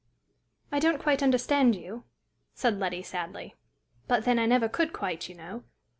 [0.71, 2.05] "I don't quite understand you,"
[2.55, 3.53] said Letty, sadly;
[4.07, 5.63] "but, then, I never could quite, you know.